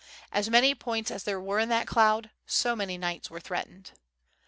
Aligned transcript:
As 0.31 0.49
many 0.49 0.73
points 0.73 1.11
as 1.11 1.25
there 1.25 1.39
were 1.39 1.59
in 1.59 1.69
that 1.69 1.85
cloud, 1.85 2.31
so 2.47 2.75
many 2.75 2.97
knights 2.97 3.29
were 3.29 3.39
threatened. 3.39 3.91